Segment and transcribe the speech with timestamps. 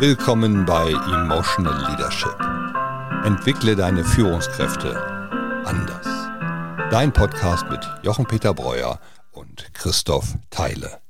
[0.00, 2.38] Willkommen bei Emotional Leadership.
[3.24, 4.96] Entwickle deine Führungskräfte
[5.64, 6.06] anders.
[6.92, 9.00] Dein Podcast mit Jochen-Peter Breuer
[9.32, 11.00] und Christoph Theile.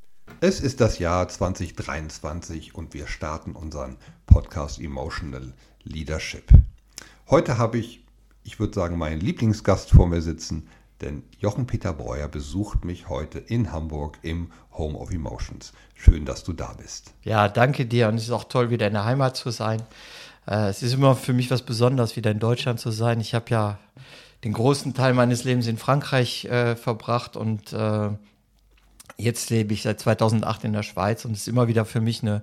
[0.41, 5.53] Es ist das Jahr 2023 und wir starten unseren Podcast Emotional
[5.83, 6.51] Leadership.
[7.29, 8.07] Heute habe ich,
[8.43, 10.67] ich würde sagen, meinen Lieblingsgast vor mir sitzen,
[11.01, 15.73] denn Jochen-Peter Breuer besucht mich heute in Hamburg im Home of Emotions.
[15.95, 17.13] Schön, dass du da bist.
[17.23, 19.83] Ja, danke dir und es ist auch toll, wieder in der Heimat zu sein.
[20.47, 23.21] Äh, es ist immer für mich was Besonderes, wieder in Deutschland zu sein.
[23.21, 23.79] Ich habe ja
[24.45, 28.11] den großen Teil meines Lebens in Frankreich äh, verbracht und äh,
[29.17, 32.23] jetzt lebe ich seit 2008 in der Schweiz und es ist immer wieder für mich
[32.23, 32.43] eine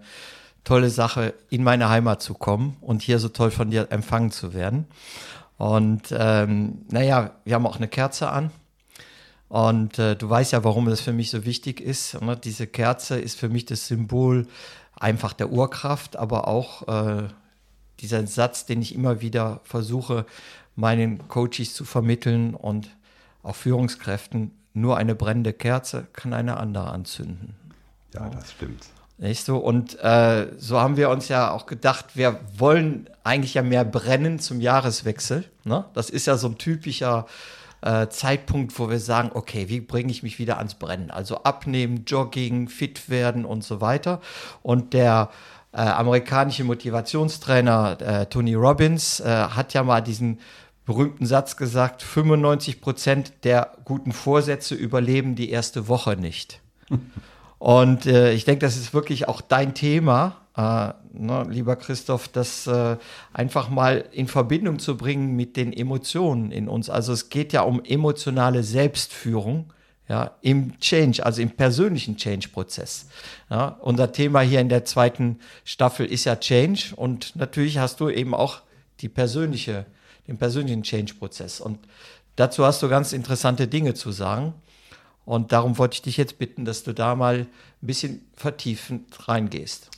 [0.66, 4.54] tolle Sache, in meine Heimat zu kommen und hier so toll von dir empfangen zu
[4.54, 4.88] werden.
[5.58, 8.52] Und ähm, naja, wir haben auch eine Kerze an.
[9.48, 12.20] Und äh, du weißt ja, warum das für mich so wichtig ist.
[12.22, 12.36] Ne?
[12.36, 14.48] Diese Kerze ist für mich das Symbol
[14.96, 17.28] einfach der Urkraft, aber auch äh,
[18.00, 20.26] dieser Satz, den ich immer wieder versuche,
[20.76, 22.90] meinen Coaches zu vermitteln und
[23.44, 27.56] auch Führungskräften, nur eine brennende Kerze kann eine andere anzünden.
[28.14, 28.88] Ja, das stimmt.
[29.18, 29.58] Nicht so?
[29.58, 34.40] Und äh, so haben wir uns ja auch gedacht, wir wollen eigentlich ja mehr brennen
[34.40, 35.46] zum Jahreswechsel.
[35.64, 35.86] Ne?
[35.94, 37.26] Das ist ja so ein typischer
[37.82, 41.12] äh, Zeitpunkt, wo wir sagen, okay, wie bringe ich mich wieder ans Brennen?
[41.12, 44.20] Also abnehmen, Jogging, fit werden und so weiter.
[44.62, 45.30] Und der
[45.72, 50.40] äh, amerikanische Motivationstrainer äh, Tony Robbins äh, hat ja mal diesen
[50.86, 56.62] berühmten Satz gesagt, 95 Prozent der guten Vorsätze überleben die erste Woche nicht.
[57.58, 62.68] Und äh, ich denke, das ist wirklich auch dein Thema, äh, ne, lieber Christoph, das
[62.68, 62.98] äh,
[63.34, 66.90] einfach mal in Verbindung zu bringen mit den Emotionen in uns.
[66.90, 69.72] Also es geht ja um emotionale Selbstführung.
[70.08, 73.08] Ja, im Change, also im persönlichen Change-Prozess.
[73.50, 78.12] Ja, unser Thema hier in der zweiten Staffel ist ja Change und natürlich hast du
[78.12, 78.62] eben auch
[79.00, 79.88] die persönliche,
[80.28, 81.60] den persönlichen Change-Prozess.
[81.60, 81.80] Und
[82.36, 84.54] dazu hast du ganz interessante Dinge zu sagen.
[85.26, 87.48] Und darum wollte ich dich jetzt bitten, dass du da mal ein
[87.82, 89.90] bisschen vertiefend reingehst.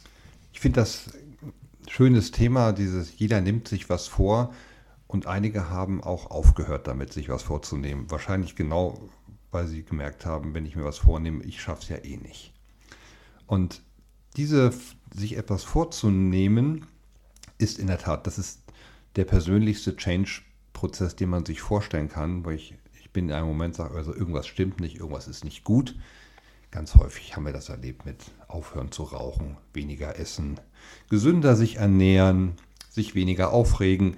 [0.53, 1.09] Ich finde das
[1.41, 4.53] ein schönes Thema, dieses jeder nimmt sich was vor
[5.07, 8.09] und einige haben auch aufgehört damit, sich was vorzunehmen.
[8.09, 8.99] Wahrscheinlich genau,
[9.51, 12.53] weil sie gemerkt haben, wenn ich mir was vornehme, ich schaffe es ja eh nicht.
[13.45, 13.81] Und
[14.35, 14.71] diese,
[15.13, 16.85] sich etwas vorzunehmen,
[17.57, 18.61] ist in der Tat, das ist
[19.15, 22.75] der persönlichste Change-Prozess, den man sich vorstellen kann, weil ich
[23.17, 25.95] bin in einem Moment, sage also irgendwas stimmt nicht, irgendwas ist nicht gut.
[26.69, 30.59] Ganz häufig haben wir das erlebt mit aufhören zu rauchen, weniger essen,
[31.09, 32.53] gesünder sich ernähren,
[32.91, 34.17] sich weniger aufregen.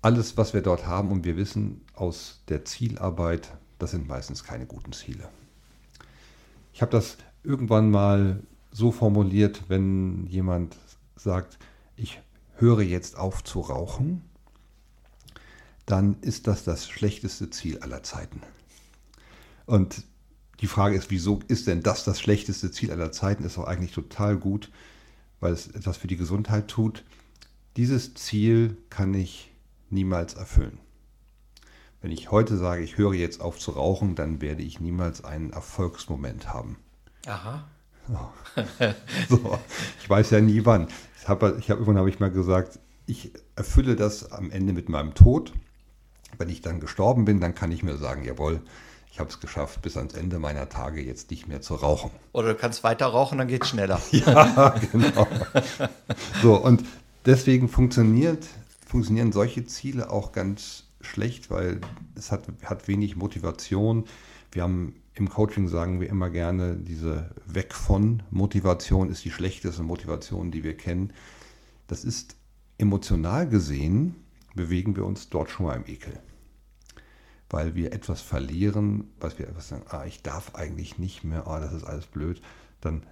[0.00, 4.66] Alles, was wir dort haben und wir wissen aus der Zielarbeit, das sind meistens keine
[4.66, 5.28] guten Ziele.
[6.72, 10.76] Ich habe das irgendwann mal so formuliert, wenn jemand
[11.16, 11.58] sagt,
[11.96, 12.22] ich
[12.58, 14.22] höre jetzt auf zu rauchen,
[15.90, 18.40] dann ist das das schlechteste Ziel aller Zeiten.
[19.66, 20.04] Und
[20.60, 23.44] die Frage ist, wieso ist denn das das schlechteste Ziel aller Zeiten?
[23.44, 24.70] Ist doch eigentlich total gut,
[25.40, 27.04] weil es etwas für die Gesundheit tut.
[27.76, 29.52] Dieses Ziel kann ich
[29.88, 30.78] niemals erfüllen.
[32.02, 35.50] Wenn ich heute sage, ich höre jetzt auf zu rauchen, dann werde ich niemals einen
[35.50, 36.76] Erfolgsmoment haben.
[37.26, 37.68] Aha.
[38.08, 38.32] So.
[39.36, 39.58] so.
[40.00, 40.88] Ich weiß ja nie wann.
[41.20, 44.88] Ich habe, ich habe, irgendwann habe ich mal gesagt, ich erfülle das am Ende mit
[44.88, 45.52] meinem Tod
[46.38, 48.60] wenn ich dann gestorben bin, dann kann ich mir sagen, jawohl,
[49.12, 52.10] ich habe es geschafft, bis ans Ende meiner Tage jetzt nicht mehr zu rauchen.
[52.32, 54.00] Oder du kannst weiter rauchen, dann geht es schneller.
[54.10, 55.26] ja, genau.
[56.42, 56.84] So, und
[57.26, 58.46] deswegen funktioniert,
[58.86, 61.80] funktionieren solche Ziele auch ganz schlecht, weil
[62.14, 64.04] es hat, hat wenig Motivation.
[64.52, 69.82] Wir haben im Coaching sagen wir immer gerne, diese Weg von Motivation ist die schlechteste
[69.82, 71.12] Motivation, die wir kennen.
[71.88, 72.36] Das ist
[72.78, 74.14] emotional gesehen
[74.54, 76.18] bewegen wir uns dort schon mal im Ekel.
[77.48, 81.60] Weil wir etwas verlieren, was wir etwas sagen, ah, ich darf eigentlich nicht mehr, ah,
[81.60, 82.40] das ist alles blöd,
[82.80, 83.04] dann,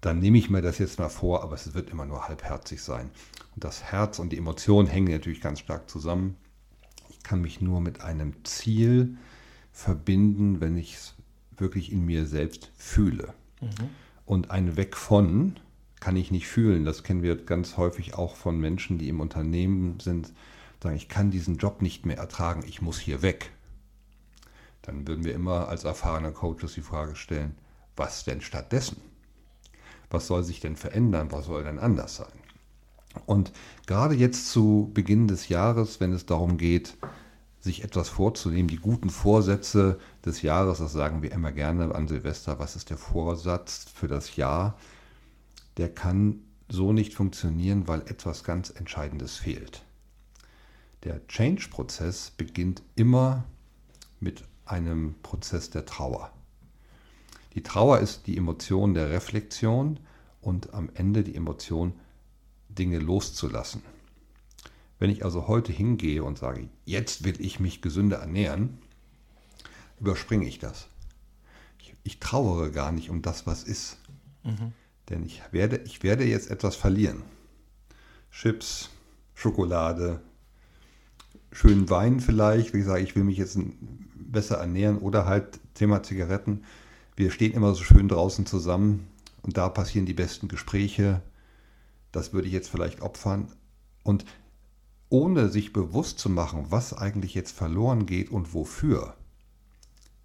[0.00, 3.10] dann nehme ich mir das jetzt mal vor, aber es wird immer nur halbherzig sein.
[3.54, 6.36] Und das Herz und die Emotionen hängen natürlich ganz stark zusammen.
[7.08, 9.16] Ich kann mich nur mit einem Ziel
[9.72, 11.14] verbinden, wenn ich es
[11.56, 13.34] wirklich in mir selbst fühle.
[13.60, 13.88] Mhm.
[14.24, 15.58] Und ein Weg von
[16.00, 16.84] kann ich nicht fühlen.
[16.84, 20.32] Das kennen wir ganz häufig auch von Menschen, die im Unternehmen sind,
[20.86, 23.50] sagen, ich kann diesen Job nicht mehr ertragen, ich muss hier weg.
[24.82, 27.56] Dann würden wir immer als erfahrener Coaches die Frage stellen,
[27.96, 29.00] was denn stattdessen?
[30.10, 31.32] Was soll sich denn verändern?
[31.32, 32.38] Was soll denn anders sein?
[33.24, 33.52] Und
[33.86, 36.96] gerade jetzt zu Beginn des Jahres, wenn es darum geht,
[37.60, 42.58] sich etwas vorzunehmen, die guten Vorsätze des Jahres, das sagen wir immer gerne an Silvester,
[42.58, 44.78] was ist der Vorsatz für das Jahr,
[45.78, 49.85] der kann so nicht funktionieren, weil etwas ganz Entscheidendes fehlt.
[51.06, 53.44] Der Change-Prozess beginnt immer
[54.18, 56.32] mit einem Prozess der Trauer.
[57.54, 60.00] Die Trauer ist die Emotion der Reflexion
[60.40, 61.92] und am Ende die Emotion,
[62.68, 63.82] Dinge loszulassen.
[64.98, 68.78] Wenn ich also heute hingehe und sage, jetzt will ich mich gesünder ernähren,
[70.00, 70.88] überspringe ich das.
[71.78, 73.98] Ich, ich trauere gar nicht um das, was ist.
[74.42, 74.72] Mhm.
[75.08, 77.22] Denn ich werde, ich werde jetzt etwas verlieren.
[78.32, 78.90] Chips,
[79.34, 80.20] Schokolade,
[81.56, 83.58] schönen Wein vielleicht, wie sage, ich will mich jetzt
[84.14, 86.64] besser ernähren oder halt Thema Zigaretten.
[87.16, 89.06] Wir stehen immer so schön draußen zusammen
[89.42, 91.22] und da passieren die besten Gespräche.
[92.12, 93.48] Das würde ich jetzt vielleicht opfern.
[94.02, 94.26] Und
[95.08, 99.14] ohne sich bewusst zu machen, was eigentlich jetzt verloren geht und wofür,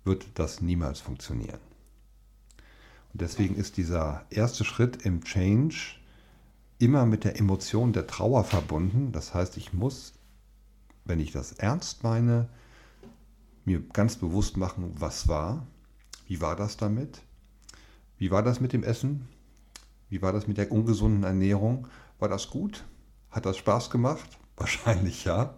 [0.03, 1.59] wird das niemals funktionieren.
[3.13, 5.95] Und deswegen ist dieser erste Schritt im Change
[6.77, 9.13] immer mit der Emotion der Trauer verbunden.
[9.13, 10.13] Das heißt, ich muss
[11.05, 12.49] wenn ich das ernst meine,
[13.65, 15.67] mir ganz bewusst machen, was war,
[16.27, 17.21] wie war das damit,
[18.17, 19.27] wie war das mit dem Essen,
[20.09, 21.87] wie war das mit der ungesunden Ernährung,
[22.19, 22.83] war das gut,
[23.29, 25.55] hat das Spaß gemacht, wahrscheinlich ja.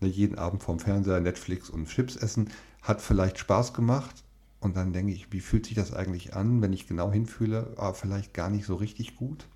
[0.00, 2.50] Ne, jeden Abend vorm Fernseher Netflix und Chips essen
[2.82, 4.24] hat vielleicht Spaß gemacht.
[4.60, 7.94] Und dann denke ich, wie fühlt sich das eigentlich an, wenn ich genau hinfühle, aber
[7.94, 9.46] vielleicht gar nicht so richtig gut.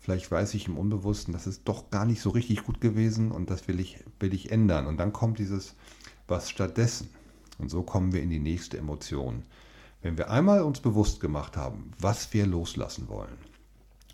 [0.00, 3.50] Vielleicht weiß ich im Unbewussten, das ist doch gar nicht so richtig gut gewesen und
[3.50, 4.86] das will ich, will ich ändern.
[4.86, 5.74] Und dann kommt dieses,
[6.26, 7.10] was stattdessen.
[7.58, 9.42] Und so kommen wir in die nächste Emotion.
[10.00, 13.36] Wenn wir einmal uns bewusst gemacht haben, was wir loslassen wollen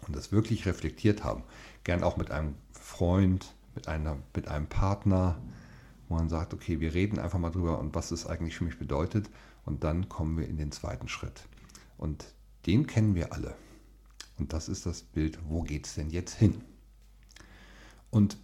[0.09, 1.45] und das wirklich reflektiert haben,
[1.85, 5.39] gern auch mit einem Freund, mit, einer, mit einem Partner,
[6.09, 8.79] wo man sagt, okay, wir reden einfach mal drüber und was es eigentlich für mich
[8.79, 9.31] bedeutet.
[9.65, 11.47] Und dann kommen wir in den zweiten Schritt.
[11.97, 12.35] Und
[12.67, 13.55] den kennen wir alle.
[14.39, 16.61] Und das ist das Bild, wo geht es denn jetzt hin?
[18.11, 18.37] Und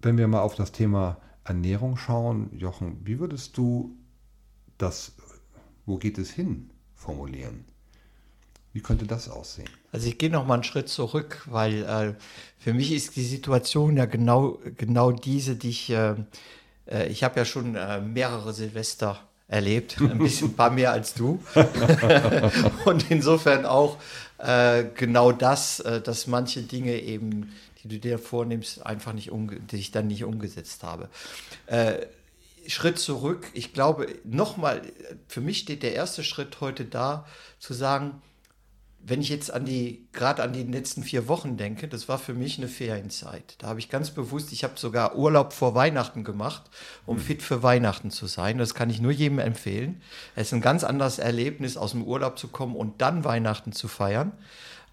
[0.00, 3.96] wenn wir mal auf das Thema Ernährung schauen, Jochen, wie würdest du
[4.76, 5.12] das,
[5.86, 7.64] wo geht es hin, formulieren?
[8.72, 9.68] Wie könnte das aussehen?
[9.92, 12.14] Also ich gehe noch mal einen Schritt zurück, weil äh,
[12.58, 16.14] für mich ist die Situation ja genau, genau diese, die ich, äh,
[16.86, 21.14] äh ich habe ja schon äh, mehrere Silvester erlebt, ein bisschen ein paar mehr als
[21.14, 21.42] du.
[22.84, 23.96] und insofern auch
[24.38, 29.76] äh, genau das, äh, dass manche Dinge eben, die du dir vornimmst, einfach nicht die
[29.76, 31.08] ich dann nicht umgesetzt habe.
[31.66, 32.06] Äh,
[32.66, 34.82] Schritt zurück, ich glaube, nochmal,
[35.26, 37.26] für mich steht der erste Schritt heute da,
[37.58, 38.20] zu sagen,
[39.00, 42.34] wenn ich jetzt an die, gerade an die letzten vier Wochen denke, das war für
[42.34, 43.54] mich eine Ferienzeit.
[43.58, 46.62] Da habe ich ganz bewusst, ich habe sogar Urlaub vor Weihnachten gemacht,
[47.06, 47.20] um mhm.
[47.20, 48.58] fit für Weihnachten zu sein.
[48.58, 50.02] Das kann ich nur jedem empfehlen.
[50.34, 53.88] Es ist ein ganz anderes Erlebnis, aus dem Urlaub zu kommen und dann Weihnachten zu
[53.88, 54.32] feiern,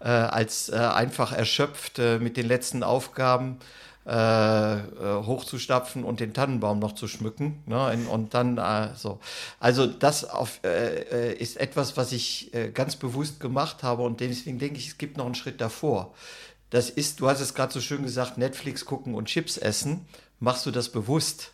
[0.00, 3.58] äh, als äh, einfach erschöpft äh, mit den letzten Aufgaben
[4.06, 4.82] äh, äh,
[5.26, 7.62] hochzustapfen und den Tannenbaum noch zu schmücken.
[7.66, 7.98] Ne?
[8.08, 9.18] Und dann äh, so.
[9.58, 14.20] Also das auf, äh, äh, ist etwas, was ich äh, ganz bewusst gemacht habe und
[14.20, 16.14] deswegen denke ich, es gibt noch einen Schritt davor.
[16.70, 20.06] Das ist, du hast es gerade so schön gesagt, Netflix gucken und Chips essen.
[20.38, 21.50] Machst du das bewusst?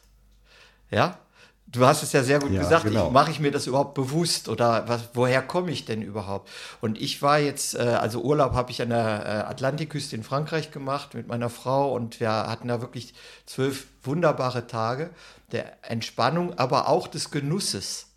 [0.90, 1.18] Ja?
[1.66, 3.10] Du hast es ja sehr gut ja, gesagt, genau.
[3.10, 6.50] mache ich mir das überhaupt bewusst oder was, woher komme ich denn überhaupt?
[6.82, 10.70] Und ich war jetzt, äh, also Urlaub habe ich an der äh, Atlantikküste in Frankreich
[10.70, 13.14] gemacht mit meiner Frau und wir hatten da wirklich
[13.46, 15.10] zwölf wunderbare Tage
[15.52, 18.08] der Entspannung, aber auch des Genusses.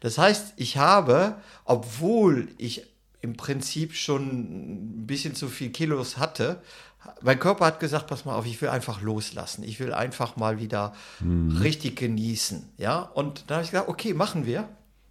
[0.00, 1.34] Das heißt, ich habe,
[1.64, 2.86] obwohl ich
[3.22, 6.62] im Prinzip schon ein bisschen zu viel Kilos hatte,
[7.22, 9.62] mein Körper hat gesagt, pass mal auf, ich will einfach loslassen.
[9.62, 11.56] Ich will einfach mal wieder mhm.
[11.58, 12.68] richtig genießen.
[12.76, 14.68] Ja, und dann habe ich gesagt, okay, machen wir.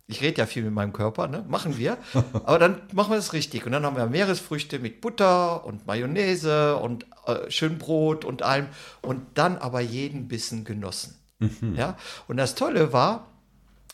[0.08, 1.46] Ich rede ja viel mit meinem Körper, ne?
[1.48, 1.98] Machen wir.
[2.34, 3.66] Aber dann machen wir das richtig.
[3.66, 8.68] Und dann haben wir Meeresfrüchte mit Butter und Mayonnaise und äh, schön Brot und allem.
[9.04, 11.16] Und dann aber jeden Bissen genossen.
[11.38, 11.76] Mhm.
[11.76, 11.96] Ja.
[12.28, 13.29] Und das Tolle war,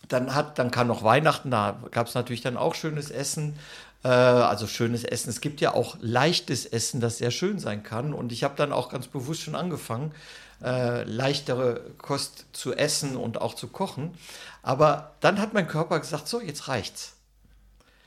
[0.07, 3.57] dann hat, dann kam noch Weihnachten, da gab es natürlich dann auch schönes Essen.
[4.03, 5.29] Äh, also schönes Essen.
[5.29, 8.13] Es gibt ja auch leichtes Essen, das sehr schön sein kann.
[8.13, 10.13] Und ich habe dann auch ganz bewusst schon angefangen,
[10.63, 14.13] äh, leichtere Kost zu essen und auch zu kochen.
[14.61, 17.13] Aber dann hat mein Körper gesagt, so, jetzt reicht's.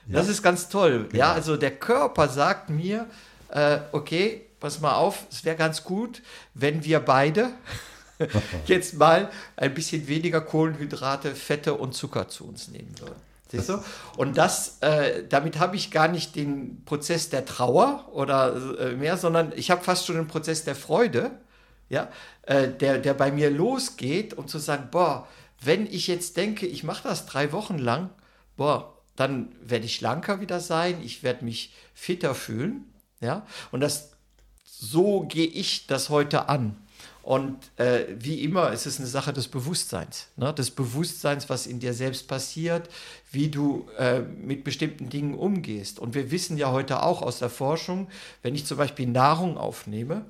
[0.07, 0.15] Ja.
[0.15, 1.07] Das ist ganz toll.
[1.11, 1.19] Genau.
[1.19, 3.07] Ja, also der Körper sagt mir,
[3.51, 6.23] äh, okay, pass mal auf, es wäre ganz gut,
[6.55, 7.51] wenn wir beide
[8.67, 13.29] jetzt mal ein bisschen weniger Kohlenhydrate, Fette und Zucker zu uns nehmen würden.
[13.51, 13.83] Siehst du?
[14.17, 19.17] Und das, äh, damit habe ich gar nicht den Prozess der Trauer oder äh, mehr,
[19.17, 21.31] sondern ich habe fast schon den Prozess der Freude,
[21.89, 22.11] ja,
[22.43, 25.27] äh, der, der bei mir losgeht, um zu sagen, boah,
[25.61, 28.11] wenn ich jetzt denke, ich mache das drei Wochen lang,
[28.57, 34.13] boah, dann werde ich schlanker wieder sein, ich werde mich fitter fühlen, ja, und das
[34.65, 36.77] so gehe ich das heute an.
[37.29, 40.55] Und äh, wie immer ist es eine Sache des Bewusstseins, ne?
[40.55, 42.89] des Bewusstseins, was in dir selbst passiert,
[43.31, 45.99] wie du äh, mit bestimmten Dingen umgehst.
[45.99, 48.09] Und wir wissen ja heute auch aus der Forschung,
[48.41, 50.25] wenn ich zum Beispiel Nahrung aufnehme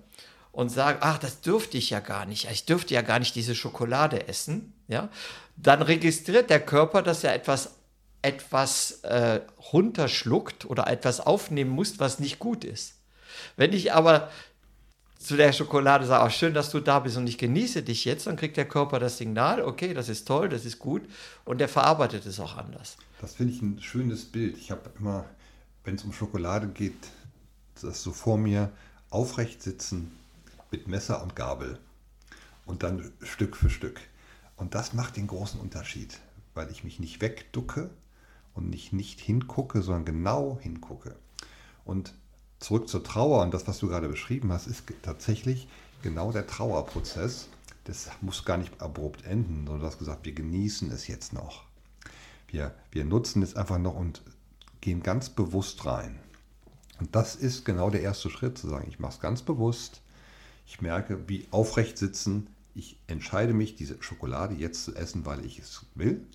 [0.51, 3.55] und sage, ach, das dürfte ich ja gar nicht, ich dürfte ja gar nicht diese
[3.55, 5.09] Schokolade essen, ja,
[5.57, 7.77] dann registriert der Körper, dass er etwas
[8.23, 12.95] etwas äh, runterschluckt oder etwas aufnehmen muss, was nicht gut ist.
[13.57, 14.31] Wenn ich aber
[15.19, 18.27] zu der Schokolade sage, oh, schön, dass du da bist und ich genieße dich jetzt,
[18.27, 21.03] dann kriegt der Körper das Signal, okay, das ist toll, das ist gut
[21.45, 22.97] und der verarbeitet es auch anders.
[23.21, 24.57] Das finde ich ein schönes Bild.
[24.57, 25.25] Ich habe immer,
[25.85, 27.09] wenn es um Schokolade geht,
[27.83, 28.71] das so vor mir
[29.11, 30.13] aufrecht sitzen
[30.71, 31.79] mit Messer und Gabel
[32.65, 34.01] und dann Stück für Stück.
[34.57, 36.19] Und das macht den großen Unterschied,
[36.55, 37.91] weil ich mich nicht wegducke
[38.55, 41.17] und nicht nicht hingucke, sondern genau hingucke.
[41.85, 42.13] Und
[42.61, 45.69] zurück zur Trauer und das, was du gerade beschrieben hast, ist tatsächlich
[46.03, 47.49] genau der Trauerprozess.
[47.85, 51.65] Das muss gar nicht abrupt enden, sondern du hast gesagt, wir genießen es jetzt noch.
[52.49, 54.23] Wir, wir nutzen es einfach noch und
[54.81, 56.19] gehen ganz bewusst rein.
[57.01, 60.03] Und das ist genau der erste Schritt, zu sagen, ich mache es ganz bewusst.
[60.67, 62.49] Ich merke, wie aufrecht sitzen.
[62.75, 66.27] Ich entscheide mich, diese Schokolade jetzt zu essen, weil ich es will.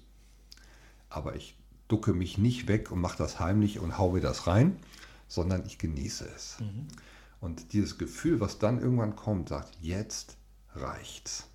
[1.10, 1.56] Aber ich
[1.88, 4.78] ducke mich nicht weg und mache das heimlich und haue das rein,
[5.34, 6.60] sondern ich genieße es.
[6.60, 6.88] Mhm.
[7.42, 10.38] Und dieses Gefühl, was dann irgendwann kommt, sagt, jetzt
[10.76, 11.50] reicht's.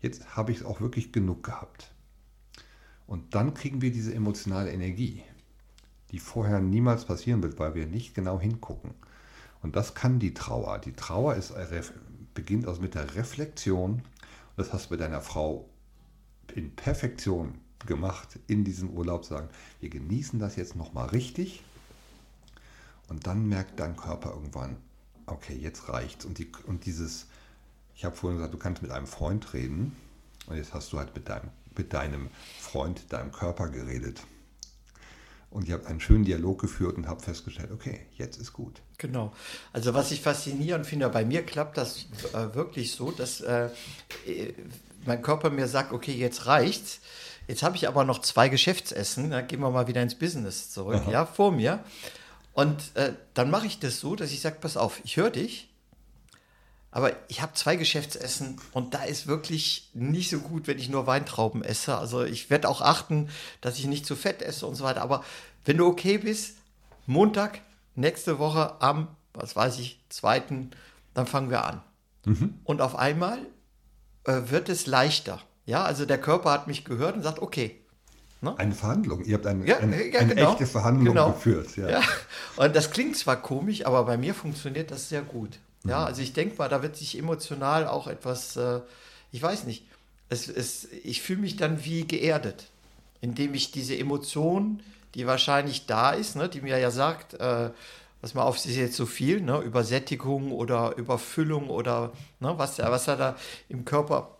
[0.00, 1.92] Jetzt habe ich es auch wirklich genug gehabt.
[3.06, 5.22] Und dann kriegen wir diese emotionale Energie,
[6.10, 8.90] die vorher niemals passieren wird, weil wir nicht genau hingucken.
[9.62, 10.80] Und das kann die Trauer.
[10.80, 11.54] Die Trauer ist,
[12.34, 14.02] beginnt also mit der Reflexion.
[14.56, 15.68] Das hast du mit deiner Frau
[16.56, 19.48] in Perfektion gemacht in diesem Urlaub, sagen,
[19.78, 21.62] wir genießen das jetzt nochmal richtig
[23.08, 24.76] und dann merkt dein Körper irgendwann,
[25.26, 26.24] okay, jetzt reicht's.
[26.24, 27.26] Und, die, und dieses,
[27.94, 29.96] ich habe vorhin gesagt, du kannst mit einem Freund reden.
[30.46, 32.28] Und jetzt hast du halt mit deinem, mit deinem
[32.60, 34.22] Freund, deinem Körper geredet.
[35.50, 38.82] Und ihr habt einen schönen Dialog geführt und habt festgestellt, okay, jetzt ist gut.
[38.98, 39.32] Genau.
[39.72, 43.70] Also was ich faszinierend finde, bei mir klappt das äh, wirklich so, dass äh,
[45.04, 47.00] mein Körper mir sagt, okay, jetzt reicht's.
[47.46, 51.02] Jetzt habe ich aber noch zwei Geschäftsessen, da gehen wir mal wieder ins Business zurück,
[51.04, 51.10] Aha.
[51.12, 51.84] ja, vor mir.
[52.56, 55.68] Und äh, dann mache ich das so, dass ich sage, pass auf, ich höre dich,
[56.90, 61.06] aber ich habe zwei Geschäftsessen und da ist wirklich nicht so gut, wenn ich nur
[61.06, 61.98] Weintrauben esse.
[61.98, 63.28] Also ich werde auch achten,
[63.60, 65.02] dass ich nicht zu fett esse und so weiter.
[65.02, 65.22] Aber
[65.66, 66.56] wenn du okay bist,
[67.04, 67.60] Montag,
[67.94, 70.70] nächste Woche am, was weiß ich, zweiten,
[71.12, 71.82] dann fangen wir an.
[72.24, 72.54] Mhm.
[72.64, 73.40] Und auf einmal
[74.24, 75.42] äh, wird es leichter.
[75.66, 77.82] Ja, also der Körper hat mich gehört und sagt, okay,
[78.46, 78.58] Ne?
[78.58, 79.24] Eine Verhandlung.
[79.24, 80.52] Ihr habt eine, ja, eine, ja, eine genau.
[80.52, 81.32] echte Verhandlung genau.
[81.32, 81.76] geführt.
[81.76, 81.88] Ja.
[81.88, 82.02] ja.
[82.56, 85.58] Und das klingt zwar komisch, aber bei mir funktioniert das sehr gut.
[85.84, 86.06] Ja, mhm.
[86.06, 88.80] also ich denke mal, da wird sich emotional auch etwas, äh,
[89.32, 89.84] ich weiß nicht,
[90.28, 92.66] es, es, ich fühle mich dann wie geerdet,
[93.20, 94.80] indem ich diese Emotion,
[95.14, 97.70] die wahrscheinlich da ist, ne, die mir ja sagt, äh,
[98.20, 103.04] was mal auf, ist jetzt so viel, ne, Übersättigung oder Überfüllung oder ne, was, was
[103.06, 103.36] da
[103.68, 104.35] im Körper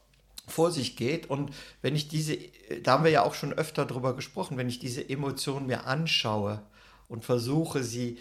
[0.47, 1.29] vor sich geht.
[1.29, 1.51] Und
[1.83, 2.39] wenn ich diese,
[2.83, 6.63] da haben wir ja auch schon öfter drüber gesprochen, wenn ich diese Emotionen mir anschaue
[7.09, 8.19] und versuche, sie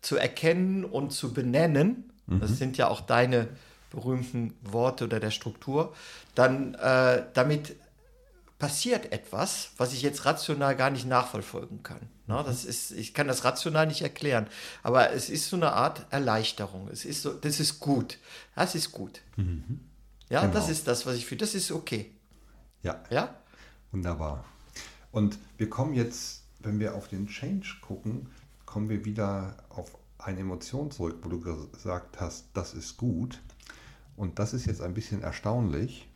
[0.00, 2.40] zu erkennen und zu benennen, mhm.
[2.40, 3.48] das sind ja auch deine
[3.90, 5.94] berühmten Worte oder der Struktur,
[6.34, 7.76] dann äh, damit
[8.58, 12.00] passiert etwas, was ich jetzt rational gar nicht nachverfolgen kann.
[12.26, 12.40] Ne?
[12.40, 12.46] Mhm.
[12.46, 14.46] Das ist, ich kann das rational nicht erklären,
[14.82, 16.88] aber es ist so eine Art Erleichterung.
[16.88, 18.18] Es ist so, das ist gut.
[18.54, 19.20] Das ist gut.
[19.36, 19.80] Mhm.
[20.32, 20.54] Ja, genau.
[20.54, 21.40] das ist das, was ich fühle.
[21.40, 22.10] Das ist okay.
[22.82, 23.04] Ja.
[23.10, 23.36] Ja?
[23.90, 24.46] Wunderbar.
[25.10, 28.30] Und wir kommen jetzt, wenn wir auf den Change gucken,
[28.64, 33.42] kommen wir wieder auf eine Emotion zurück, wo du gesagt hast, das ist gut.
[34.16, 36.08] Und das ist jetzt ein bisschen erstaunlich.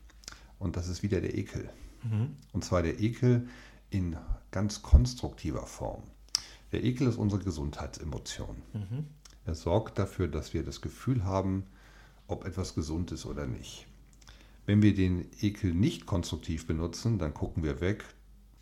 [0.58, 1.68] Und das ist wieder der Ekel.
[2.02, 2.36] Mhm.
[2.54, 3.46] Und zwar der Ekel
[3.90, 4.16] in
[4.50, 6.04] ganz konstruktiver Form.
[6.72, 8.62] Der Ekel ist unsere Gesundheitsemotion.
[8.72, 9.08] Mhm.
[9.44, 11.66] Er sorgt dafür, dass wir das Gefühl haben,
[12.28, 13.86] ob etwas gesund ist oder nicht.
[14.66, 18.04] Wenn wir den Ekel nicht konstruktiv benutzen, dann gucken wir weg.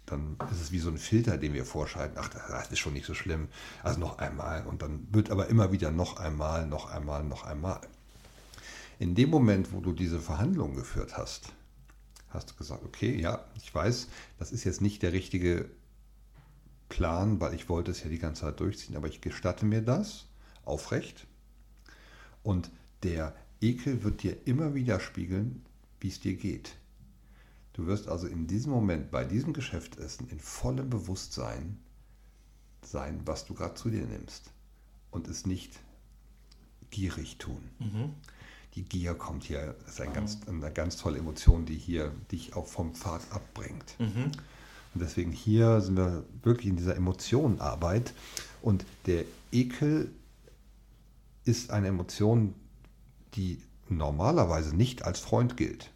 [0.06, 2.18] Dann ist es wie so ein Filter, den wir vorschalten.
[2.20, 3.49] Ach, das ist schon nicht so schlimm.
[3.82, 4.66] Also noch einmal.
[4.66, 7.80] Und dann wird aber immer wieder noch einmal, noch einmal, noch einmal.
[8.99, 11.52] In dem Moment, wo du diese Verhandlung geführt hast,
[12.28, 14.08] hast du gesagt, okay, ja, ich weiß,
[14.38, 15.70] das ist jetzt nicht der richtige
[16.90, 20.26] Plan, weil ich wollte es ja die ganze Zeit durchziehen, aber ich gestatte mir das
[20.64, 21.26] aufrecht.
[22.42, 22.70] Und
[23.02, 25.64] der Ekel wird dir immer wieder spiegeln,
[26.04, 26.76] wie es dir geht.
[27.73, 31.78] Du wirst also in diesem Moment bei diesem Geschäftsessen in vollem Bewusstsein
[32.82, 34.50] sein, was du gerade zu dir nimmst
[35.11, 35.80] und es nicht
[36.90, 37.70] gierig tun.
[38.75, 42.66] Die Gier kommt hier, ist ein ganz, eine ganz tolle Emotion, die hier dich auch
[42.66, 43.94] vom Pfad abbringt.
[44.92, 48.12] Und deswegen hier sind wir wirklich in dieser Emotionenarbeit.
[48.61, 50.11] Und der Ekel
[51.46, 52.54] ist eine Emotion,
[53.37, 53.58] die
[53.88, 55.93] normalerweise nicht als Freund gilt.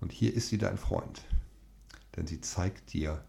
[0.00, 1.22] Und hier ist sie dein Freund.
[2.16, 3.22] Denn sie zeigt dir,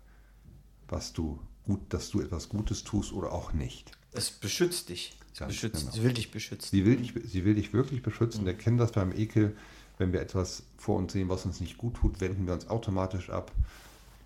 [0.88, 3.92] was du gut, dass du etwas Gutes tust oder auch nicht.
[4.12, 5.18] Es beschützt dich.
[5.34, 5.92] Es beschützt, genau.
[5.92, 6.70] Sie will dich beschützen.
[6.72, 8.46] Sie will dich, sie will dich wirklich beschützen.
[8.46, 9.56] Wir kennen das beim Ekel.
[9.98, 13.30] Wenn wir etwas vor uns sehen, was uns nicht gut tut, wenden wir uns automatisch
[13.30, 13.52] ab.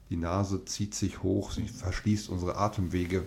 [0.10, 3.26] Die Nase zieht sich hoch, sie verschließt unsere Atemwege.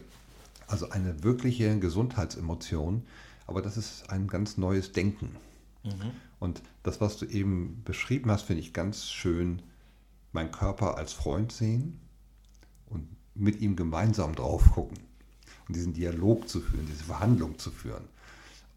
[0.67, 3.05] Also eine wirkliche Gesundheitsemotion.
[3.47, 5.37] Aber das ist ein ganz neues Denken.
[6.39, 9.63] Und das, was du eben beschrieben hast, finde ich ganz schön.
[10.33, 12.01] Mein Körper als Freund sehen
[12.87, 14.99] und mit ihm gemeinsam drauf gucken
[15.67, 18.05] und diesen Dialog zu führen, diese Verhandlung zu führen.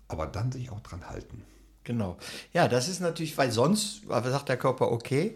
[0.07, 1.43] Aber dann sich auch dran halten.
[1.83, 2.17] Genau.
[2.53, 5.35] Ja, das ist natürlich, weil sonst sagt der Körper, okay,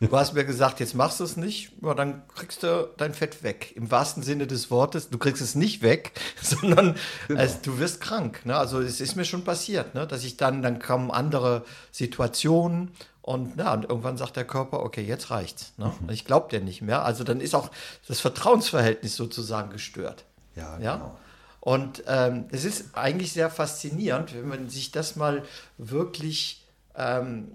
[0.00, 3.42] du hast mir gesagt, jetzt machst du es nicht, ja, dann kriegst du dein Fett
[3.42, 3.72] weg.
[3.76, 6.12] Im wahrsten Sinne des Wortes, du kriegst es nicht weg,
[6.42, 6.96] sondern
[7.28, 7.40] Genau.
[7.40, 8.44] also, du wirst krank.
[8.46, 8.56] Ne?
[8.56, 10.06] Also es ist mir schon passiert, ne?
[10.06, 12.90] dass ich dann, dann kamen andere Situationen
[13.22, 15.72] und, ja, und irgendwann sagt der Körper, okay, jetzt reicht's.
[15.78, 15.92] Ne?
[16.00, 16.10] Mhm.
[16.10, 17.04] Ich glaube dir nicht mehr.
[17.04, 17.70] Also dann ist auch
[18.06, 20.24] das Vertrauensverhältnis sozusagen gestört.
[20.54, 20.94] Ja, Ja.
[20.96, 21.18] genau.
[21.60, 25.42] Und ähm, es ist eigentlich sehr faszinierend, wenn man sich das mal
[25.78, 27.48] wirklich ähm,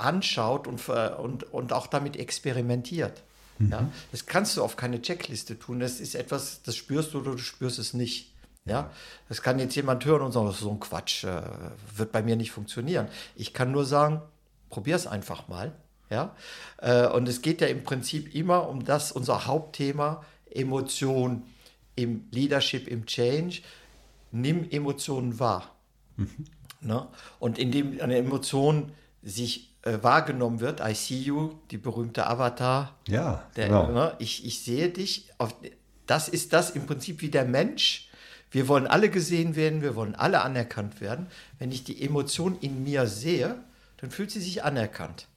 [0.00, 3.22] anschaut und, und, und auch damit experimentiert.
[3.58, 3.88] Ja?
[4.10, 5.80] Das kannst du auf keine Checkliste tun.
[5.80, 8.32] Das ist etwas, das spürst du oder du spürst es nicht.
[8.64, 8.90] Ja?
[9.28, 11.42] Das kann jetzt jemand hören und sagen, das ist so ein Quatsch, äh,
[11.94, 13.08] wird bei mir nicht funktionieren.
[13.36, 14.22] Ich kann nur sagen,
[14.70, 15.72] probier es einfach mal.
[16.08, 16.34] Ja?
[16.78, 21.44] Äh, und es geht ja im Prinzip immer um das, unser Hauptthema, Emotion
[21.96, 23.62] im Leadership, im Change.
[24.32, 25.74] Nimm Emotionen wahr.
[26.80, 27.06] Ne?
[27.38, 28.92] Und indem eine Emotion
[29.22, 33.90] sich äh, wahrgenommen wird, I see you, die berühmte Avatar, Ja, der, genau.
[33.90, 35.30] ne, ich, ich sehe dich.
[35.38, 35.54] Auf,
[36.06, 38.08] das ist das im Prinzip wie der Mensch.
[38.50, 41.28] Wir wollen alle gesehen werden, wir wollen alle anerkannt werden.
[41.58, 43.56] Wenn ich die Emotion in mir sehe,
[43.98, 45.28] dann fühlt sie sich anerkannt.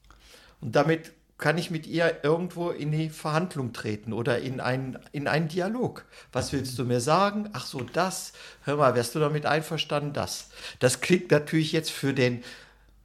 [0.61, 5.27] Und damit kann ich mit ihr irgendwo in die Verhandlung treten oder in einen, in
[5.27, 6.05] einen Dialog.
[6.31, 7.49] Was willst du mir sagen?
[7.53, 8.33] Ach so, das.
[8.63, 10.13] Hör mal, wärst du damit einverstanden?
[10.13, 10.49] Das.
[10.79, 12.43] Das klingt natürlich jetzt für den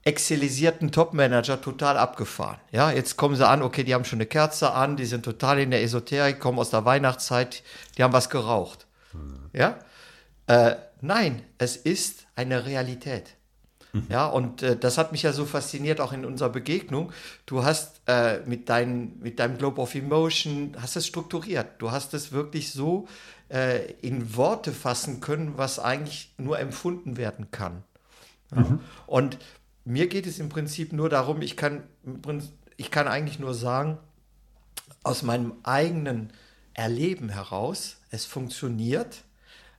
[0.09, 2.59] exzelisierten Topmanager total abgefahren.
[2.73, 5.59] Ja, jetzt kommen sie an, okay, die haben schon eine Kerze an, die sind total
[5.59, 7.62] in der Esoterik, kommen aus der Weihnachtszeit,
[7.97, 8.87] die haben was geraucht.
[9.53, 9.79] Ja?
[10.47, 13.35] Äh, nein, es ist eine Realität.
[14.09, 17.11] Ja, und äh, das hat mich ja so fasziniert, auch in unserer Begegnung.
[17.47, 21.66] Du hast äh, mit, dein, mit deinem Globe of Emotion, hast es strukturiert.
[21.79, 23.09] Du hast es wirklich so
[23.49, 27.83] äh, in Worte fassen können, was eigentlich nur empfunden werden kann.
[28.55, 28.79] Ja?
[29.07, 29.38] Und
[29.88, 31.83] mir geht es im Prinzip nur darum, ich kann,
[32.77, 33.96] ich kann eigentlich nur sagen,
[35.03, 36.31] aus meinem eigenen
[36.74, 39.24] Erleben heraus, es funktioniert,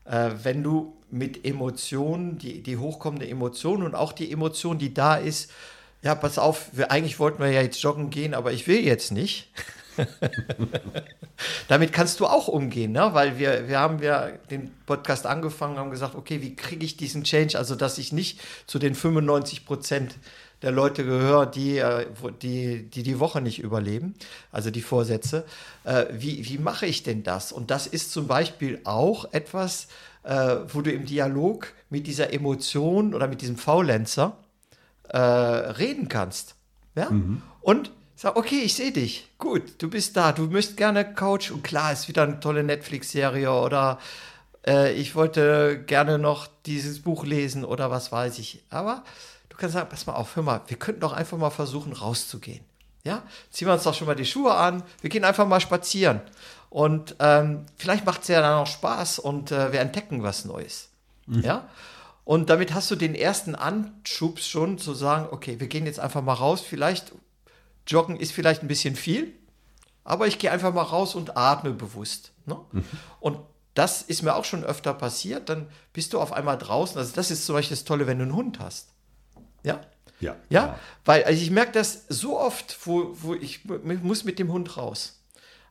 [0.06, 5.16] äh, wenn du mit Emotionen, die, die hochkommende Emotion und auch die Emotion, die da
[5.16, 5.52] ist,
[6.02, 9.12] ja, pass auf, wir, eigentlich wollten wir ja jetzt joggen gehen, aber ich will jetzt
[9.12, 9.52] nicht.
[11.68, 13.10] Damit kannst du auch umgehen, ne?
[13.14, 17.24] weil wir, wir haben ja den Podcast angefangen, haben gesagt, okay, wie kriege ich diesen
[17.24, 20.16] Change, also dass ich nicht zu den 95 Prozent
[20.62, 22.06] der Leute gehöre, die, äh,
[22.42, 24.16] die, die die Woche nicht überleben,
[24.52, 25.46] also die Vorsätze.
[25.86, 27.52] Äh, wie, wie mache ich denn das?
[27.52, 29.88] Und das ist zum Beispiel auch etwas,
[30.24, 34.38] äh, wo du im Dialog mit dieser Emotion oder mit diesem Faulenzer
[35.12, 36.54] reden kannst.
[36.94, 37.10] Ja?
[37.62, 39.30] Und sag, okay, ich sehe dich.
[39.38, 40.34] Gut, du bist da.
[40.34, 41.52] Du möchtest gerne Couch.
[41.52, 43.98] Und klar, ist wieder eine tolle Netflix-Serie oder
[44.68, 48.62] äh, ich wollte gerne noch dieses Buch lesen oder was weiß ich.
[48.70, 49.06] Aber
[49.48, 52.60] du kannst sagen, pass mal auf, hör mal, wir könnten doch einfach mal versuchen, rauszugehen.
[53.06, 54.84] Ja, ziehen wir uns doch schon mal die Schuhe an.
[55.00, 56.20] Wir gehen einfach mal spazieren.
[56.70, 60.90] Und ähm, vielleicht macht es ja dann auch Spaß und äh, wir entdecken was Neues.
[61.26, 61.70] Ja.
[62.26, 66.22] Und damit hast du den ersten Anschubs schon zu sagen, okay, wir gehen jetzt einfach
[66.22, 66.60] mal raus.
[66.60, 67.14] Vielleicht
[67.90, 69.34] joggen ist vielleicht ein bisschen viel,
[70.04, 72.32] aber ich gehe einfach mal raus und atme bewusst.
[72.46, 72.58] Ne?
[73.20, 73.40] Und
[73.74, 75.50] das ist mir auch schon öfter passiert.
[75.50, 76.98] Dann bist du auf einmal draußen.
[76.98, 78.90] Also das ist zum Beispiel das Tolle, wenn du einen Hund hast.
[79.64, 79.82] Ja.
[80.20, 80.36] Ja.
[80.50, 84.52] Ja, weil also ich merke das so oft, wo, wo ich m- muss mit dem
[84.52, 85.22] Hund raus.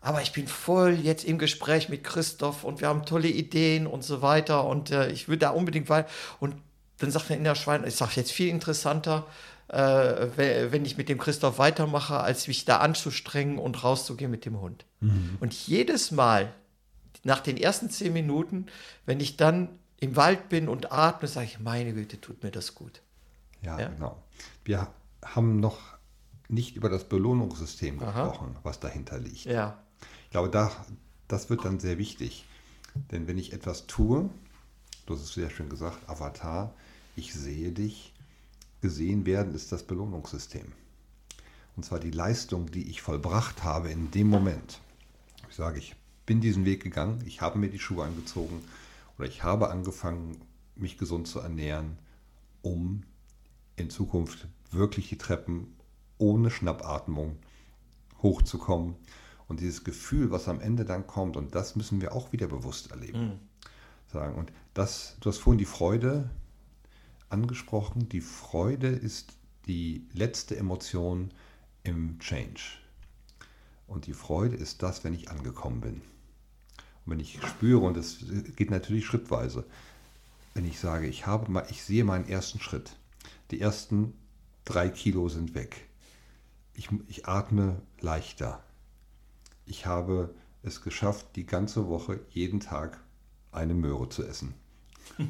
[0.00, 4.04] Aber ich bin voll jetzt im Gespräch mit Christoph und wir haben tolle Ideen und
[4.04, 6.08] so weiter und äh, ich würde da unbedingt weiter.
[6.40, 6.54] Und
[6.98, 9.26] dann sagt der Innerschwein, ich sage jetzt viel interessanter,
[9.68, 14.86] wenn ich mit dem Christoph weitermache, als mich da anzustrengen und rauszugehen mit dem Hund.
[15.40, 16.52] Und jedes Mal,
[17.24, 18.66] nach den ersten zehn Minuten,
[19.04, 19.68] wenn ich dann
[20.00, 23.02] im Wald bin und atme, sage ich, meine Güte, tut mir das gut.
[23.62, 24.22] Ja, ja, genau.
[24.64, 24.88] Wir
[25.24, 25.78] haben noch
[26.48, 28.22] nicht über das Belohnungssystem Aha.
[28.24, 29.44] gesprochen, was dahinter liegt.
[29.44, 29.82] Ja.
[30.24, 30.70] Ich glaube, da,
[31.26, 32.44] das wird dann sehr wichtig.
[33.10, 34.30] Denn wenn ich etwas tue,
[35.06, 36.72] du hast es sehr schön gesagt, Avatar,
[37.16, 38.14] ich sehe dich,
[38.80, 40.72] gesehen werden ist das Belohnungssystem.
[41.76, 44.80] Und zwar die Leistung, die ich vollbracht habe in dem Moment.
[45.48, 45.94] Ich sage, ich
[46.26, 48.60] bin diesen Weg gegangen, ich habe mir die Schuhe angezogen
[49.16, 50.36] oder ich habe angefangen,
[50.76, 51.98] mich gesund zu ernähren,
[52.62, 53.02] um
[53.76, 55.74] in Zukunft wirklich die Treppen
[56.18, 57.36] ohne Schnappatmung
[58.22, 58.96] hochzukommen.
[59.46, 62.90] Und dieses Gefühl, was am Ende dann kommt, und das müssen wir auch wieder bewusst
[62.90, 63.20] erleben.
[63.20, 63.38] Mhm.
[64.12, 64.34] Sagen.
[64.36, 66.28] Und das, du hast vorhin die Freude
[67.30, 68.08] angesprochen.
[68.08, 69.34] Die Freude ist
[69.66, 71.30] die letzte Emotion
[71.84, 72.78] im Change.
[73.86, 76.02] Und die Freude ist das, wenn ich angekommen bin.
[77.04, 78.24] Und wenn ich spüre, und es
[78.56, 79.64] geht natürlich schrittweise,
[80.54, 82.96] wenn ich sage, ich, habe mal, ich sehe meinen ersten Schritt,
[83.50, 84.14] die ersten
[84.64, 85.88] drei Kilo sind weg,
[86.74, 88.62] ich, ich atme leichter,
[89.64, 93.02] ich habe es geschafft, die ganze Woche jeden Tag
[93.52, 94.54] eine Möhre zu essen.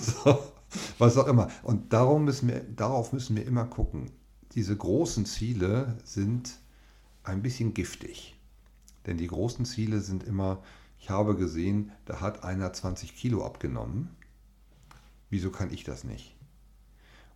[0.00, 0.52] so,
[0.98, 1.48] was auch immer.
[1.62, 4.10] Und darum müssen wir, darauf müssen wir immer gucken.
[4.52, 6.58] Diese großen Ziele sind
[7.22, 8.36] ein bisschen giftig.
[9.06, 10.62] Denn die großen Ziele sind immer,
[10.98, 14.10] ich habe gesehen, da hat einer 20 Kilo abgenommen.
[15.30, 16.36] Wieso kann ich das nicht?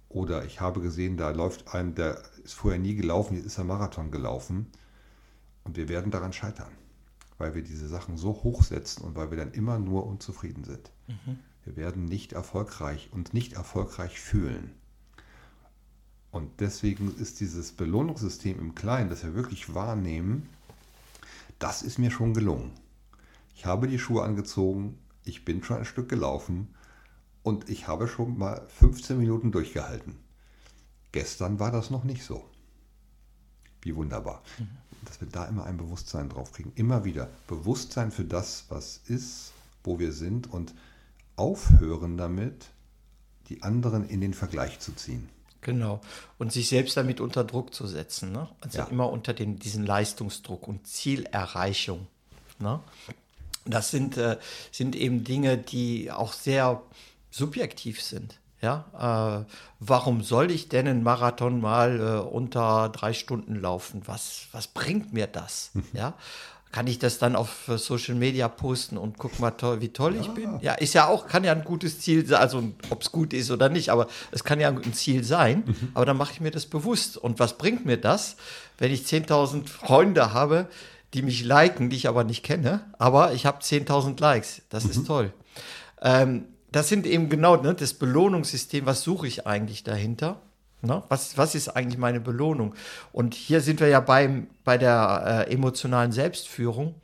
[0.09, 3.65] Oder ich habe gesehen, da läuft ein, der ist vorher nie gelaufen, jetzt ist er
[3.65, 4.67] Marathon gelaufen.
[5.65, 6.73] Und wir werden daran scheitern,
[7.39, 10.91] weil wir diese Sachen so hochsetzen und weil wir dann immer nur unzufrieden sind.
[11.09, 11.39] Mhm.
[11.65, 14.73] Wir werden nicht erfolgreich und nicht erfolgreich fühlen.
[16.31, 20.49] Und deswegen ist dieses Belohnungssystem im Kleinen, das wir wirklich wahrnehmen,
[21.59, 22.73] das ist mir schon gelungen.
[23.55, 26.75] Ich habe die Schuhe angezogen, ich bin schon ein Stück gelaufen
[27.43, 30.17] und ich habe schon mal 15 Minuten durchgehalten.
[31.13, 32.45] Gestern war das noch nicht so.
[33.81, 34.43] Wie wunderbar.
[34.59, 36.73] Mhm dass wir da immer ein Bewusstsein drauf kriegen.
[36.75, 40.75] Immer wieder Bewusstsein für das, was ist, wo wir sind und
[41.37, 42.67] aufhören damit,
[43.49, 45.29] die anderen in den Vergleich zu ziehen.
[45.61, 46.01] Genau.
[46.39, 48.33] Und sich selbst damit unter Druck zu setzen.
[48.33, 48.49] Ne?
[48.61, 48.85] Also ja.
[48.85, 52.07] immer unter dem, diesen Leistungsdruck und Zielerreichung.
[52.59, 52.81] Ne?
[53.65, 54.37] Das sind, äh,
[54.71, 56.83] sind eben Dinge, die auch sehr
[57.31, 58.39] subjektiv sind.
[58.61, 64.03] Ja, äh, warum soll ich denn einen Marathon mal äh, unter drei Stunden laufen?
[64.07, 65.71] Was, was bringt mir das?
[65.75, 65.85] Mhm.
[65.93, 66.15] Ja,
[66.75, 70.17] kann ich das dann auf äh, Social Media posten und guck mal, toll, wie toll
[70.17, 70.23] ja.
[70.23, 70.59] ich bin?
[70.61, 73.53] Ja, ist ja auch, kann ja ein gutes Ziel sein, also ob es gut ist
[73.53, 75.63] oder nicht, aber es kann ja ein Ziel sein.
[75.67, 75.93] Mhm.
[75.95, 77.17] Aber dann mache ich mir das bewusst.
[77.17, 78.35] Und was bringt mir das,
[78.77, 80.67] wenn ich 10.000 Freunde habe,
[81.13, 84.63] die mich liken, die ich aber nicht kenne, aber ich habe 10.000 Likes.
[84.69, 84.91] Das mhm.
[84.91, 85.33] ist toll.
[86.03, 88.85] Ähm, das sind eben genau ne, das Belohnungssystem.
[88.85, 90.41] Was suche ich eigentlich dahinter?
[90.85, 91.03] Ne?
[91.09, 92.75] Was, was ist eigentlich meine Belohnung?
[93.13, 96.95] Und hier sind wir ja beim, bei der äh, emotionalen Selbstführung.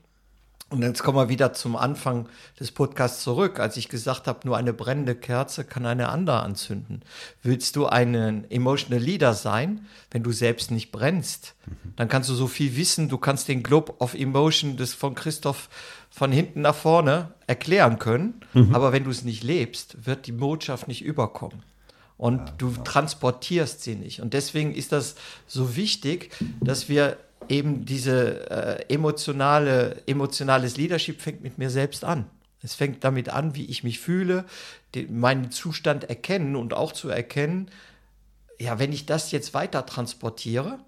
[0.71, 2.29] Und jetzt kommen wir wieder zum Anfang
[2.61, 7.03] des Podcasts zurück, als ich gesagt habe, nur eine brennende Kerze kann eine andere anzünden.
[7.43, 11.57] Willst du ein emotional Leader sein, wenn du selbst nicht brennst?
[11.67, 11.95] Mhm.
[11.97, 15.69] Dann kannst du so viel wissen, du kannst den Globe of Emotion des von Christoph
[16.09, 18.73] von hinten nach vorne erklären können, mhm.
[18.73, 21.65] aber wenn du es nicht lebst, wird die Botschaft nicht überkommen.
[22.21, 22.83] Und ja, du genau.
[22.83, 24.21] transportierst sie nicht.
[24.21, 25.15] Und deswegen ist das
[25.47, 26.31] so wichtig,
[26.61, 27.17] dass wir
[27.49, 32.27] eben diese äh, emotionale, emotionales Leadership fängt mit mir selbst an.
[32.63, 34.45] Es fängt damit an, wie ich mich fühle,
[34.95, 37.71] den, meinen Zustand erkennen und auch zu erkennen,
[38.61, 40.79] ja, wenn ich das jetzt weiter transportiere,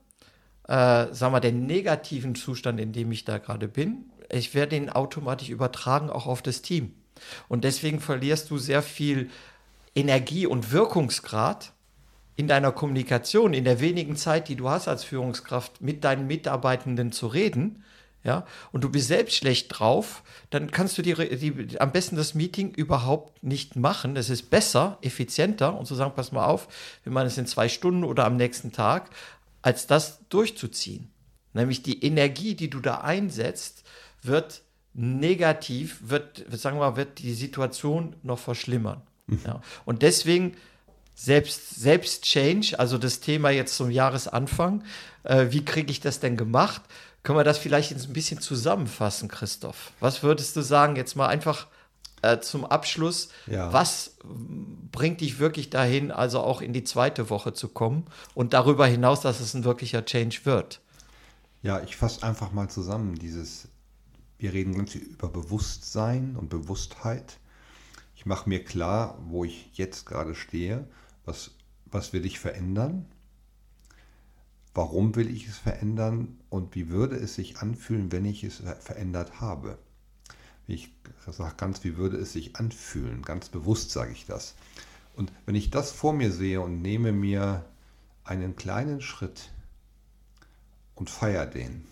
[0.68, 4.90] äh, sagen wir, den negativen Zustand, in dem ich da gerade bin, ich werde ihn
[4.90, 6.92] automatisch übertragen auch auf das Team.
[7.48, 9.30] Und deswegen verlierst du sehr viel
[9.94, 11.72] Energie und Wirkungsgrad
[12.36, 17.12] in deiner Kommunikation, in der wenigen Zeit, die du hast als Führungskraft, mit deinen Mitarbeitenden
[17.12, 17.84] zu reden,
[18.24, 22.34] ja, und du bist selbst schlecht drauf, dann kannst du die, die, am besten das
[22.34, 24.16] Meeting überhaupt nicht machen.
[24.16, 26.68] Es ist besser, effizienter und zu sagen, pass mal auf,
[27.02, 29.10] wir machen es in zwei Stunden oder am nächsten Tag,
[29.60, 31.10] als das durchzuziehen.
[31.52, 33.82] Nämlich die Energie, die du da einsetzt,
[34.22, 34.62] wird
[34.94, 39.02] negativ, wird, sagen wir mal, wird die Situation noch verschlimmern.
[39.32, 39.40] Mhm.
[39.46, 39.60] Ja.
[39.84, 40.56] Und deswegen
[41.14, 44.84] selbst, selbst Change, also das Thema jetzt zum Jahresanfang,
[45.24, 46.82] äh, wie kriege ich das denn gemacht?
[47.22, 49.92] Können wir das vielleicht ein bisschen zusammenfassen, Christoph?
[50.00, 51.68] Was würdest du sagen, jetzt mal einfach
[52.22, 53.72] äh, zum Abschluss, ja.
[53.72, 54.16] was
[54.90, 59.20] bringt dich wirklich dahin, also auch in die zweite Woche zu kommen und darüber hinaus,
[59.20, 60.80] dass es ein wirklicher Change wird?
[61.62, 63.68] Ja, ich fasse einfach mal zusammen, dieses,
[64.38, 67.38] wir reden ganz viel über Bewusstsein und Bewusstheit.
[68.22, 70.88] Ich mache mir klar, wo ich jetzt gerade stehe,
[71.24, 71.56] was,
[71.86, 73.04] was will ich verändern,
[74.74, 79.40] warum will ich es verändern und wie würde es sich anfühlen, wenn ich es verändert
[79.40, 79.76] habe.
[80.68, 80.94] Ich
[81.26, 84.54] sage ganz, wie würde es sich anfühlen, ganz bewusst sage ich das.
[85.16, 87.64] Und wenn ich das vor mir sehe und nehme mir
[88.22, 89.50] einen kleinen Schritt
[90.94, 91.88] und feiere den,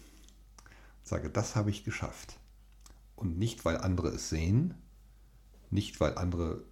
[1.02, 2.38] sage, das habe ich geschafft.
[3.16, 4.76] Und nicht, weil andere es sehen,
[5.70, 6.62] nicht, weil andere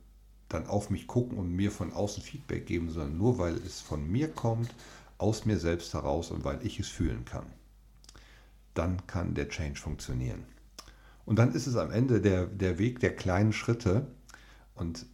[0.49, 4.11] dann auf mich gucken und mir von außen Feedback geben, sondern nur, weil es von
[4.11, 4.75] mir kommt,
[5.19, 7.47] aus mir selbst heraus und weil ich es fühlen kann.
[8.75, 10.45] Dann kann der Change funktionieren.
[11.27, 14.07] Und dann ist es am Ende der, der Weg der kleinen Schritte
[14.75, 15.05] und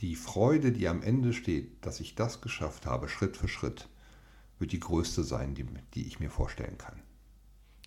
[0.00, 3.88] die Freude, die am Ende steht, dass ich das geschafft habe, Schritt für Schritt,
[4.58, 7.02] wird die größte sein, die, die ich mir vorstellen kann.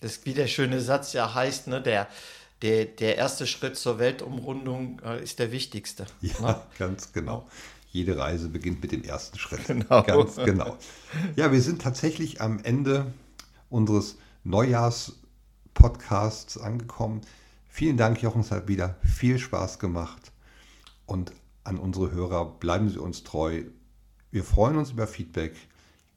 [0.02, 2.10] Das wie der schöne Satz ja heißt, ne, der,
[2.64, 6.06] der, der erste Schritt zur Weltumrundung äh, ist der wichtigste.
[6.22, 6.62] Ja, ne?
[6.80, 7.48] ganz genau.
[7.92, 9.68] Jede Reise beginnt mit dem ersten Schritt.
[9.68, 10.02] Genau.
[10.02, 10.78] Ganz genau.
[11.36, 13.14] Ja, wir sind tatsächlich am Ende
[13.70, 17.22] unseres Neujahrs-Podcasts angekommen.
[17.70, 20.32] Vielen Dank, Jochen, es hat wieder viel Spaß gemacht.
[21.06, 23.62] Und an unsere Hörer, bleiben Sie uns treu.
[24.32, 25.54] Wir freuen uns über Feedback.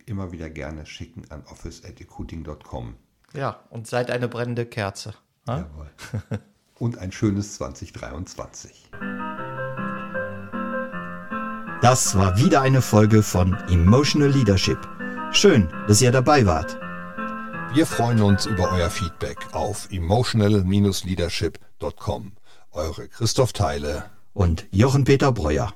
[0.06, 2.94] Immer wieder gerne schicken an office.ecouting.com.
[3.34, 5.12] Ja, und seid eine brennende Kerze.
[5.46, 5.58] Ha?
[5.58, 5.90] Jawohl.
[6.78, 8.90] Und ein schönes 2023.
[11.82, 14.78] Das war wieder eine Folge von Emotional Leadership.
[15.32, 16.78] Schön, dass ihr dabei wart.
[17.74, 22.32] Wir freuen uns über euer Feedback auf emotional-leadership.com.
[22.72, 25.74] Eure Christoph Teile und Jochen Peter Breuer.